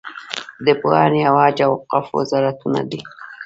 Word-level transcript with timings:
د 0.65 0.67
پوهنې 0.81 1.21
او 1.29 1.35
حج 1.43 1.57
او 1.67 1.71
اوقافو 1.77 2.11
وزارتونه 2.19 2.79
دي. 2.89 2.99